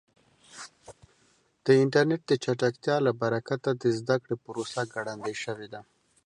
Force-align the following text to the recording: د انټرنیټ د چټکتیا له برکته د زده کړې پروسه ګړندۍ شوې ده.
د 1.65 1.67
انټرنیټ 1.83 2.21
د 2.27 2.31
چټکتیا 2.43 2.95
له 3.05 3.11
برکته 3.21 3.69
د 3.81 3.83
زده 3.99 4.15
کړې 4.23 4.35
پروسه 4.45 4.81
ګړندۍ 4.93 5.35
شوې 5.43 5.67
ده. 5.73 5.81